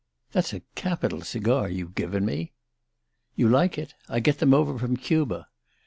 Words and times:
That's 0.31 0.51
a 0.51 0.63
capital 0.73 1.21
cigar 1.21 1.69
you've 1.69 1.93
given 1.93 2.25
me." 2.25 2.53
"You 3.35 3.47
like 3.47 3.77
it? 3.77 3.93
I 4.09 4.19
get 4.19 4.39
them 4.39 4.51
over 4.51 4.79
from 4.79 4.97
Cuba." 4.97 5.45